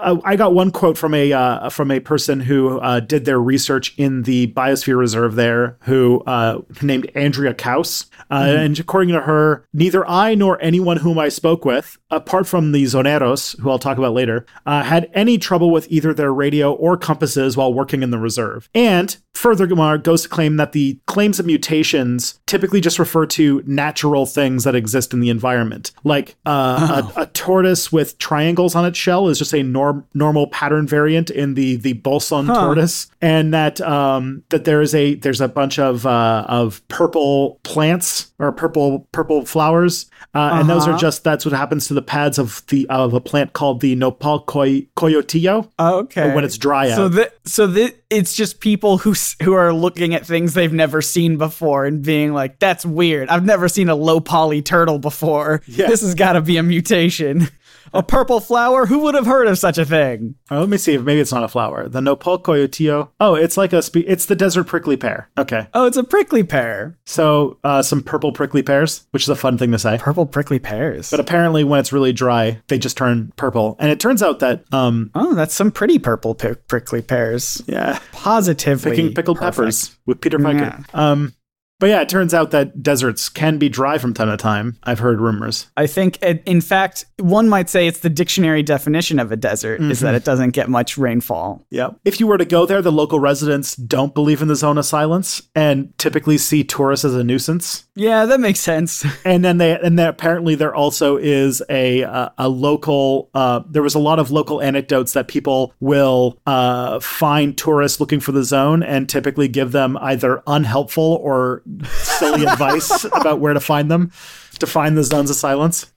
[0.00, 3.40] uh, I got one quote from a uh, from a person who uh, did their
[3.40, 9.20] research in the Biosphere Reserve there, who uh, named Andrea Kaus, uh, and according to
[9.20, 13.78] her, neither I nor anyone whom I spoke with, apart from the Zoneros, who I'll
[13.78, 18.02] talk about later, uh, had any trouble with either their radio or compasses while working
[18.02, 18.68] in the reserve.
[18.74, 24.26] And furthermore, goes to claim that the claims of mutations typically just refer to natural
[24.26, 28.98] things that exist in the environment, like uh, a, a tortoise with triangles on its
[28.98, 33.80] shell is just a norm, normal pattern variant in the the Bolson tortoise, and that
[33.80, 39.06] um, that there is a there's a bunch of uh, of purple plants or purple
[39.12, 40.98] purple flowers, uh, and those are Uh-huh.
[40.98, 44.40] just that's what happens to the pads of the of a plant called the nopal
[44.40, 46.34] coy, coyotillo Okay.
[46.34, 46.96] when it's dry out.
[46.96, 51.00] So that so that it's just people who who are looking at things they've never
[51.00, 53.28] seen before and being like, "That's weird.
[53.28, 55.62] I've never seen a low poly turtle before.
[55.66, 55.86] Yeah.
[55.86, 57.48] This has got to be a mutation.
[57.92, 58.86] A purple flower?
[58.86, 60.36] Who would have heard of such a thing?
[60.50, 61.88] Oh, let me see maybe it's not a flower.
[61.88, 63.08] The nopal coyotillo.
[63.18, 65.28] Oh, it's like a spe- it's the desert prickly pear.
[65.38, 66.96] Okay, Oh, it's a prickly pear.
[67.06, 69.98] so uh, some purple prickly pears, which is a fun thing to say.
[69.98, 71.10] Purple prickly pears.
[71.10, 73.76] But apparently, when it's really dry, they just turn purple.
[73.80, 77.62] And it turns out that, um, oh, that's some pretty purple prickly pears.
[77.66, 79.56] yeah, Positively picking pickled perfect.
[79.56, 80.58] peppers with Peter Piker.
[80.58, 80.82] Yeah.
[80.94, 81.34] Um,
[81.80, 84.76] But yeah, it turns out that deserts can be dry from time to time.
[84.84, 85.66] I've heard rumors.
[85.76, 89.80] I think, it, in fact, one might say it's the dictionary definition of a desert
[89.80, 91.66] is that it doesn't get much rainfall.
[91.70, 91.90] Yeah.
[92.04, 94.84] If you were to go there, the local residents don't believe in the zone of
[94.84, 97.86] silence and typically see tourists as a nuisance.
[97.94, 99.04] Yeah, that makes sense.
[99.22, 103.82] And then they and then apparently there also is a uh, a local uh, there
[103.82, 108.42] was a lot of local anecdotes that people will uh, find tourists looking for the
[108.42, 114.12] zone and typically give them either unhelpful or silly advice about where to find them
[114.58, 115.90] to find the zones of silence.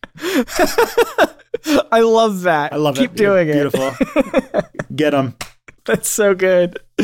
[1.91, 2.73] I love that.
[2.73, 3.09] I love Keep it.
[3.09, 3.53] Keep doing it.
[3.53, 4.61] Beautiful.
[4.95, 5.35] Get them.
[5.85, 6.79] That's so good.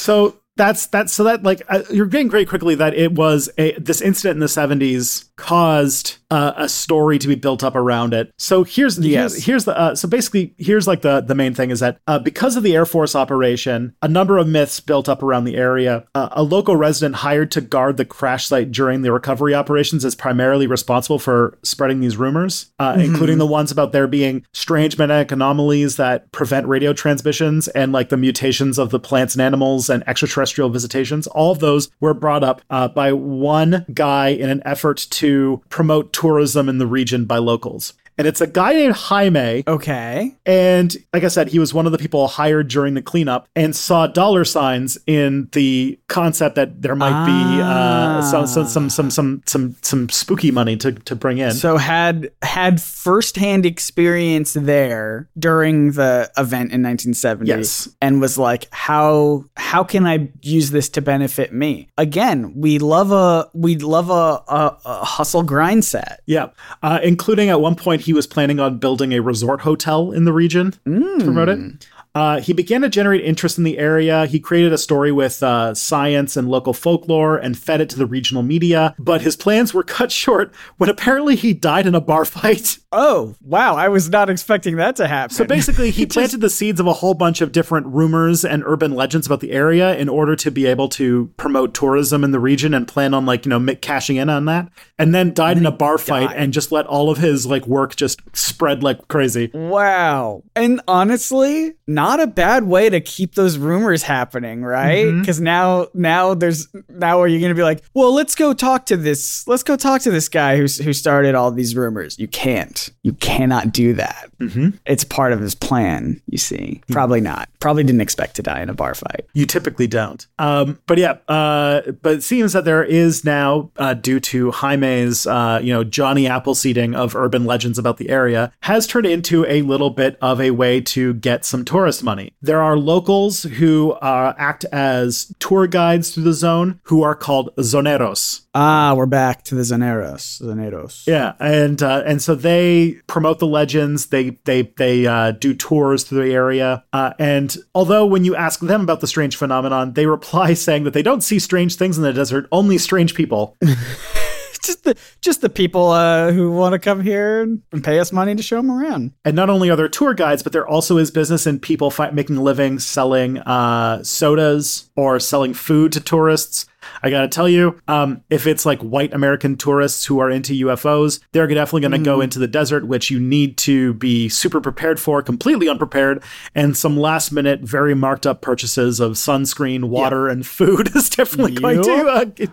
[0.00, 3.72] So that's that's so that like uh, you're getting great quickly that it was a
[3.78, 8.32] this incident in the 70s caused uh, a story to be built up around it.
[8.38, 9.32] So here's Yes.
[9.32, 12.18] here's, here's the uh, so basically here's like the the main thing is that uh,
[12.20, 16.04] because of the Air Force operation, a number of myths built up around the area.
[16.14, 20.14] Uh, a local resident hired to guard the crash site during the recovery operations is
[20.14, 25.32] primarily responsible for spreading these rumors, uh, including the ones about there being strange magnetic
[25.32, 30.04] anomalies that prevent radio transmissions and like the mutations of the plants and animals and
[30.06, 31.26] extraterrestrial visitations.
[31.28, 35.29] All of those were brought up uh, by one guy in an effort to
[35.68, 37.92] promote tourism in the region by locals.
[38.20, 39.64] And it's a guy named Jaime.
[39.66, 40.36] Okay.
[40.44, 43.74] And like I said, he was one of the people hired during the cleanup and
[43.74, 49.10] saw dollar signs in the concept that there might be uh, some, some, some, some,
[49.10, 51.52] some, some, some spooky money to, to bring in.
[51.52, 57.88] So had had firsthand experience there during the event in 1970 Yes.
[58.02, 61.88] and was like how how can I use this to benefit me?
[61.96, 66.20] Again, we love a we love a, a, a hustle grind set.
[66.26, 66.50] Yeah,
[66.82, 70.32] uh, including at one point he was planning on building a resort hotel in the
[70.32, 71.58] region to promote it.
[71.58, 71.68] Hmm.
[72.14, 74.26] Uh, he began to generate interest in the area.
[74.26, 78.06] He created a story with uh, science and local folklore and fed it to the
[78.06, 78.94] regional media.
[78.98, 82.78] But his plans were cut short when apparently he died in a bar fight.
[82.92, 85.34] Oh, wow, I was not expecting that to happen.
[85.34, 88.92] So basically, he planted the seeds of a whole bunch of different rumors and urban
[88.92, 92.74] legends about the area in order to be able to promote tourism in the region
[92.74, 94.68] and plan on like you know cashing in on that.
[94.98, 97.94] And then died in a bar fight and just let all of his like work
[97.94, 99.50] just spread like crazy.
[99.54, 100.42] Wow.
[100.56, 105.06] And honestly, not a bad way to keep those rumors happening, right?
[105.06, 105.20] Mm-hmm.
[105.20, 108.86] Because now, now there's now are you going to be like, well, let's go talk
[108.86, 112.18] to this, let's go talk to this guy who's who started all these rumors.
[112.18, 112.90] You can't.
[113.02, 114.30] You cannot do that.
[114.38, 114.70] Mm-hmm.
[114.86, 116.20] It's part of his plan.
[116.26, 117.48] You see, probably not.
[117.60, 119.26] Probably didn't expect to die in a bar fight.
[119.34, 120.26] You typically don't.
[120.38, 125.26] Um, but yeah, uh, but it seems that there is now, uh, due to Jaime's,
[125.26, 129.62] uh, you know, Johnny Appleseeding of urban legends about the area, has turned into a
[129.62, 132.32] little bit of a way to get some tourist money.
[132.40, 137.50] There are locals who uh, act as tour guides through the zone who are called
[137.56, 138.42] zoneros.
[138.54, 140.42] Ah, we're back to the Zoneros.
[140.42, 141.06] Zoneros.
[141.06, 144.06] Yeah, and uh, and so they promote the legends.
[144.06, 146.84] They they they uh, do tours through the area.
[146.92, 150.94] Uh, and although when you ask them about the strange phenomenon, they reply saying that
[150.94, 153.56] they don't see strange things in the desert, only strange people.
[154.70, 158.36] Just the just the people uh, who want to come here and pay us money
[158.36, 159.12] to show them around.
[159.24, 162.10] and not only are there tour guides, but there also is business in people fi-
[162.12, 166.66] making a living selling uh, sodas or selling food to tourists.
[167.02, 171.20] I gotta tell you, um, if it's like white American tourists who are into UFOs,
[171.32, 175.22] they're definitely gonna go into the desert, which you need to be super prepared for,
[175.22, 176.22] completely unprepared,
[176.54, 181.54] and some last minute, very marked up purchases of sunscreen, water, and food is definitely
[181.54, 182.46] going to uh,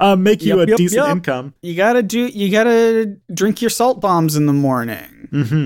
[0.00, 1.54] uh, make you a decent income.
[1.62, 2.26] You gotta do.
[2.26, 5.13] You gotta drink your salt bombs in the morning.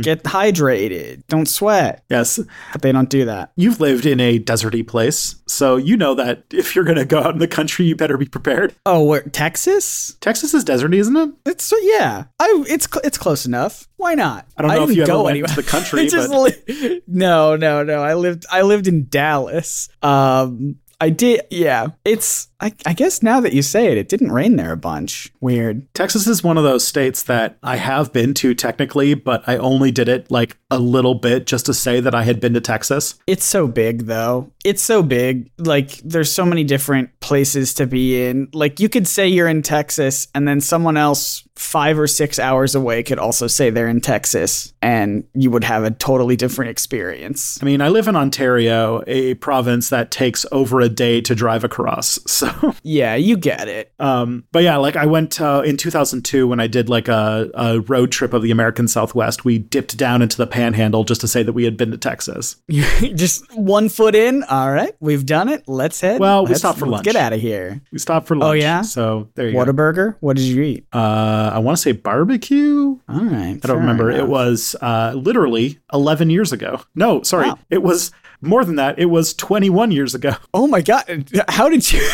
[0.03, 1.23] Get hydrated.
[1.29, 2.05] Don't sweat.
[2.09, 2.39] Yes.
[2.73, 3.53] But they don't do that.
[3.57, 7.21] You've lived in a deserty place, so you know that if you're going to go
[7.21, 8.75] out in the country, you better be prepared.
[8.87, 10.17] Oh, where Texas?
[10.21, 11.31] Texas is deserty, isn't it?
[11.47, 12.25] It's yeah.
[12.39, 13.89] I it's it's close enough.
[13.97, 14.47] Why not?
[14.57, 15.49] I don't know if didn't you ever go went anywhere.
[15.49, 18.03] to the country, I just li- no, no, no.
[18.03, 19.89] I lived I lived in Dallas.
[20.03, 21.43] Um, I did.
[21.51, 22.49] Yeah, it's.
[22.61, 25.33] I, I guess now that you say it, it didn't rain there a bunch.
[25.41, 25.87] Weird.
[25.95, 29.93] Texas is one of those states that I have been to technically, but I only
[29.93, 33.15] did it like a little bit just to say that I had been to Texas.
[33.29, 34.51] It's so big though.
[34.65, 35.51] It's so big.
[35.57, 38.49] Like there's so many different places to be in.
[38.53, 42.75] Like you could say you're in Texas and then someone else 5 or 6 hours
[42.75, 47.59] away could also say they're in Texas and you would have a totally different experience.
[47.63, 51.65] I mean, I live in Ontario, a province that takes over a day to drive
[51.65, 52.19] across.
[52.39, 53.93] So, Yeah, you get it.
[53.99, 57.81] um, but yeah, like I went uh, in 2002 when I did like a, a
[57.81, 59.45] road trip of the American Southwest.
[59.45, 62.57] We dipped down into the panhandle just to say that we had been to Texas.
[62.69, 64.45] Just one foot in.
[64.45, 65.65] All right, we've done it.
[65.67, 66.21] Let's head.
[66.21, 67.05] Well, we let's- stopped for let's lunch.
[67.07, 67.81] Get out of here.
[67.91, 68.51] We stopped for lunch.
[68.51, 68.83] Oh, yeah?
[68.83, 69.59] So there you go.
[69.65, 70.17] Whataburger.
[70.21, 70.87] What did you eat?
[70.93, 72.99] Uh, I want to say barbecue.
[73.09, 73.59] All right.
[73.63, 74.11] I don't remember.
[74.11, 76.81] It was uh, literally 11 years ago.
[76.95, 77.49] No, sorry.
[77.49, 77.59] Wow.
[77.71, 78.99] It was more than that.
[78.99, 80.33] It was 21 years ago.
[80.55, 81.31] Oh my god!
[81.49, 82.09] How did you?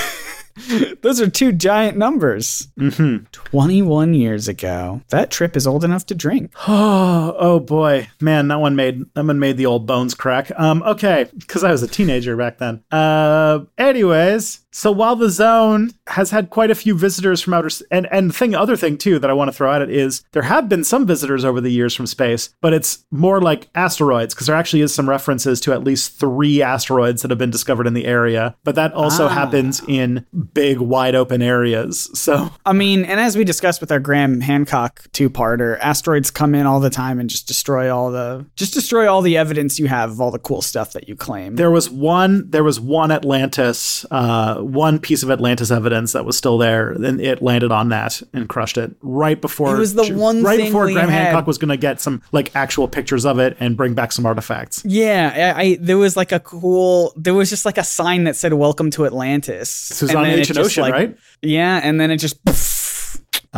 [1.02, 2.68] Those are two giant numbers.
[2.78, 3.24] Mm-hmm.
[3.32, 5.02] 21 years ago.
[5.08, 6.52] That trip is old enough to drink.
[6.68, 10.50] Oh, oh boy, man, that one made that one made the old bones crack.
[10.58, 12.84] Um, okay, because I was a teenager back then.
[12.90, 18.08] Uh, anyways, so while the zone has had quite a few visitors from outer, and
[18.10, 20.42] and the thing, other thing too that I want to throw at it is there
[20.42, 24.48] have been some visitors over the years from space, but it's more like asteroids because
[24.48, 27.94] there actually is some references to at least three asteroids that have been discovered in
[27.94, 28.56] the area.
[28.64, 29.28] But that also Ah.
[29.28, 32.10] happens in big, wide open areas.
[32.14, 36.66] So I mean, and as we discussed with our Graham Hancock two-parter, asteroids come in
[36.66, 40.10] all the time and just destroy all the just destroy all the evidence you have
[40.10, 41.54] of all the cool stuff that you claim.
[41.54, 42.50] There was one.
[42.50, 47.20] There was one Atlantis, uh, one piece of Atlantis evidence that was still there, and
[47.20, 49.76] it landed on that and crushed it right before.
[49.76, 52.54] It was the one right before Graham had- Hancock was going to get some like
[52.56, 54.82] actual pictures of it and bring back some artifacts.
[54.84, 58.36] yeah, I, I there was like a cool there was just like a sign that
[58.36, 61.16] said "Welcome to Atlantis." This was on Ancient Ocean, like- right?
[61.42, 62.56] Yeah, and then it just poof,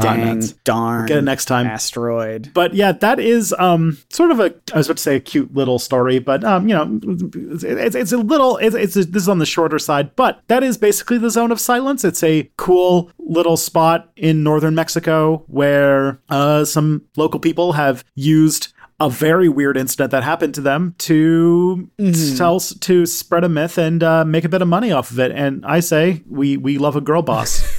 [0.01, 1.07] dang, darn.
[1.07, 1.67] Get it next time.
[1.67, 2.51] Asteroid.
[2.55, 5.55] But yeah, that is um sort of a I was about to say a cute
[5.55, 9.39] little story, but um you know it's, it's a little it's, it's this is on
[9.39, 12.05] the shorter side, but that is basically the zone of silence.
[12.05, 18.73] It's a cool little spot in northern Mexico where uh some local people have used
[18.99, 21.91] a very weird incident that happened to them to
[22.37, 25.33] tell to spread a myth and uh, make a bit of money off of it.
[25.33, 27.63] And I say we we love a girl boss.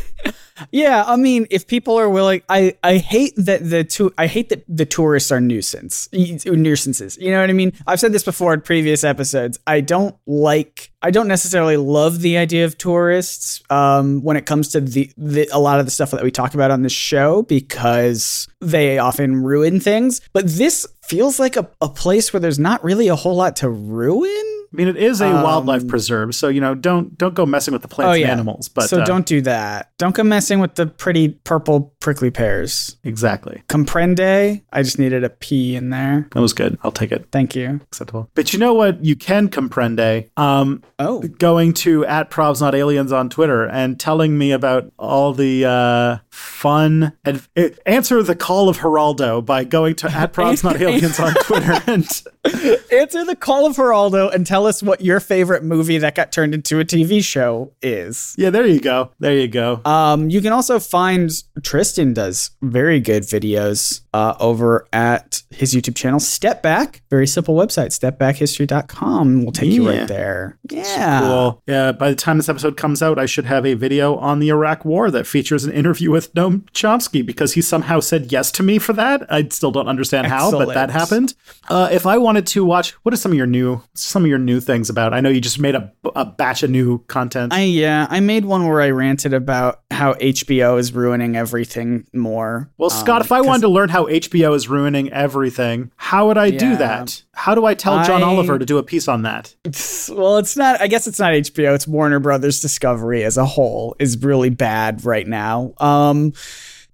[0.72, 4.50] Yeah, I mean, if people are willing, I I hate that the two I hate
[4.50, 7.18] that the tourists are nuisance nuisances.
[7.18, 7.74] You know what I mean?
[7.86, 9.60] I've said this before in previous episodes.
[9.68, 10.92] I don't like.
[11.02, 15.48] I don't necessarily love the idea of tourists um, when it comes to the, the
[15.52, 19.44] a lot of the stuff that we talk about on this show because they often
[19.44, 20.22] ruin things.
[20.34, 23.70] But this feels like a, a place where there's not really a whole lot to
[23.70, 24.32] ruin.
[24.74, 27.84] I mean, it is a wildlife preserve, so you know don't don't go messing with
[27.84, 28.68] the plants Um, Oh and yeah, animals.
[28.68, 29.92] But so uh, don't do that.
[29.98, 32.98] Don't go messing with the pretty purple prickly pears.
[33.06, 33.64] exactly.
[33.70, 34.62] Comprende.
[34.74, 36.28] I just needed a P in there.
[36.34, 36.78] That was good.
[36.84, 37.28] I'll take it.
[37.32, 37.80] Thank you.
[37.84, 38.30] Acceptable.
[38.36, 39.04] But you know what?
[39.04, 40.30] You can comprende.
[40.38, 41.22] Um, Oh.
[41.22, 46.18] going to at probs not aliens on Twitter and telling me about all the uh,
[46.38, 47.46] fun and
[47.86, 52.08] answer the call of Geraldo by going to at probs not aliens on Twitter and
[52.92, 56.54] Answer the call of Geraldo and tell us what your favorite movie that got turned
[56.54, 58.36] into a TV show is.
[58.38, 59.12] yeah, there you go.
[59.20, 59.82] There you go.
[59.86, 61.30] Um, you can also find
[61.64, 67.02] Tristan does very good videos uh, over at his YouTube channel, Step Back.
[67.10, 70.58] Very simple website, stepbackhistory.com will take you right there.
[70.70, 71.20] Yeah.
[71.22, 71.62] Cool.
[71.68, 74.50] Yeah, by the time this episode comes out, I should have a video on the
[74.50, 78.64] Iraq War that features an interview with Noam Chomsky because he somehow said yes to
[78.64, 79.26] me for that.
[79.32, 81.34] I still don't understand how, but that happened.
[81.70, 84.40] Uh, if I wanted to watch, what are some of your new some of your
[84.40, 85.14] new things about?
[85.14, 87.54] I know you just made a, a batch of new content.
[87.54, 92.70] I yeah, I made one where I ranted about how HBO is ruining everything more.
[92.78, 96.52] well, Scott, if I wanted to learn how HBO is ruining everything, how would I
[96.52, 97.24] do that?
[97.34, 99.56] How do I tell John I- Oliver to do a piece on that?
[100.10, 100.82] well, it's not.
[100.82, 101.76] I guess it's not HBO.
[101.76, 105.74] It's Warner Brothers Discovery as a whole is really bad right now.
[105.78, 106.17] Um,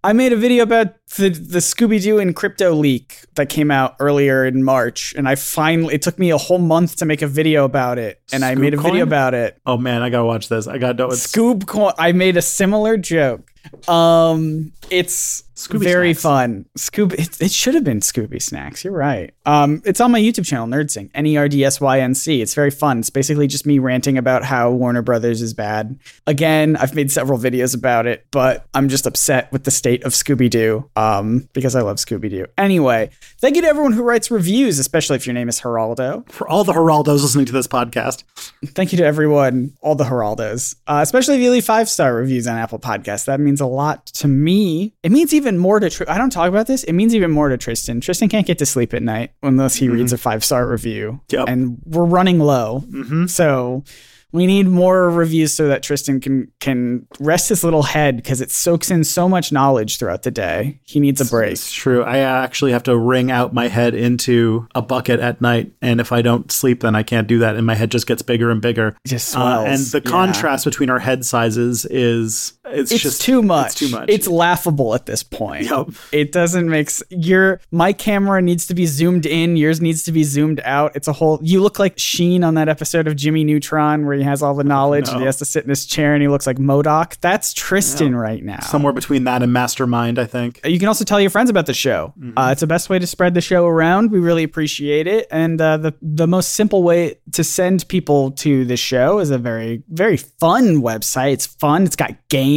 [0.06, 3.96] I made a video about the the Scooby Doo and crypto leak that came out
[4.00, 7.28] earlier in March, and I finally it took me a whole month to make a
[7.28, 9.62] video about it, and I made a Scoop video about it.
[9.66, 10.68] Oh man, I gotta watch this.
[10.68, 11.94] I gotta know it's Scoob coin.
[11.98, 13.50] I made a similar joke.
[13.88, 16.22] Um, it's Scooby very Snacks.
[16.24, 16.66] fun.
[16.78, 17.14] Scooby.
[17.20, 18.84] It, it should have been Scooby Snacks.
[18.84, 19.34] You're right.
[19.46, 21.12] Um, it's on my YouTube channel, Nerdsync.
[21.14, 22.42] N e r d s y n c.
[22.42, 23.00] It's very fun.
[23.00, 26.00] It's basically just me ranting about how Warner Brothers is bad.
[26.26, 30.14] Again, I've made several videos about it, but I'm just upset with the state of
[30.14, 30.90] Scooby Doo.
[30.96, 32.48] Um, because I love Scooby Doo.
[32.58, 36.28] Anyway, thank you to everyone who writes reviews, especially if your name is Geraldo.
[36.32, 38.24] for all the Geraldos listening to this podcast.
[38.66, 42.48] Thank you to everyone, all the Geraldos, uh, especially if you leave five star reviews
[42.48, 43.26] on Apple Podcasts.
[43.26, 44.94] That means a lot to me.
[45.04, 45.90] It means even more to.
[45.90, 46.84] Tr- I don't talk about this.
[46.84, 48.02] It means even more to Tristan.
[48.02, 51.22] Tristan can't get to sleep at night unless he reads a five star review.
[51.30, 51.48] Yep.
[51.48, 52.84] And we're running low,
[53.28, 53.84] so
[54.32, 58.50] we need more reviews so that Tristan can can rest his little head because it
[58.50, 60.80] soaks in so much knowledge throughout the day.
[60.84, 61.52] He needs a break.
[61.52, 62.04] It's true.
[62.04, 66.12] I actually have to wring out my head into a bucket at night, and if
[66.12, 68.60] I don't sleep, then I can't do that, and my head just gets bigger and
[68.60, 68.96] bigger.
[69.06, 70.10] It just Uh, and the Yeah.
[70.10, 73.68] contrast between our head sizes is It's, it's just too much.
[73.72, 74.10] It's too much.
[74.10, 75.66] It's laughable at this point.
[75.66, 75.90] Yup.
[76.14, 80.12] It doesn't make s- your my camera needs to be zoomed in, yours needs to
[80.14, 80.96] be zoomed out.
[80.96, 84.24] It's a whole you look like Sheen on that episode of Jimmy Neutron where he
[84.24, 86.48] has all the knowledge and he has to sit in his chair and he looks
[86.48, 87.18] like MODOK.
[87.20, 88.62] That's Tristan right now.
[88.62, 90.62] somewhere between that and Mastermind, I think.
[90.66, 92.14] You can also tell your friends about the show.
[92.18, 92.38] Mm-hmm.
[92.38, 94.12] Uh, it's the best way to spread the show around.
[94.12, 95.28] We really appreciate it.
[95.32, 99.38] And uh, the the most simple way to send people to the show is a
[99.38, 101.34] very very fun website.
[101.34, 101.84] It's fun.
[101.84, 102.53] It's got games.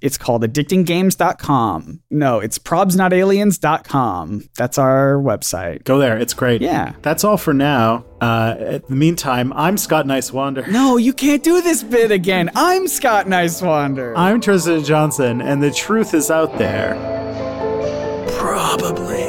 [0.00, 2.00] It's called addictinggames.com.
[2.10, 4.48] No, it's probsnotaliens.com.
[4.56, 5.84] That's our website.
[5.84, 6.18] Go there.
[6.18, 6.62] It's great.
[6.62, 6.94] Yeah.
[7.02, 8.04] That's all for now.
[8.20, 10.66] Uh, at the meantime, I'm Scott Nicewander.
[10.68, 12.50] No, you can't do this bit again.
[12.54, 14.14] I'm Scott Nicewander.
[14.16, 16.94] I'm Tristan Johnson, and the truth is out there.
[18.38, 19.23] Probably.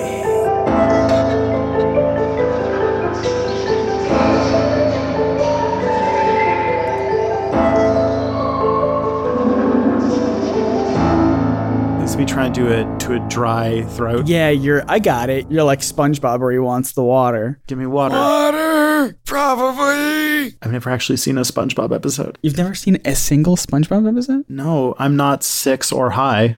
[12.15, 14.27] This me trying to do it to a dry throat.
[14.27, 14.85] Yeah, you're.
[14.87, 15.51] I got it.
[15.51, 17.59] You're like SpongeBob where he wants the water.
[17.67, 18.15] Give me water.
[18.15, 20.55] Water, probably.
[20.61, 22.37] I've never actually seen a SpongeBob episode.
[22.41, 24.45] You've never seen a single SpongeBob episode?
[24.47, 26.53] No, I'm not six or high.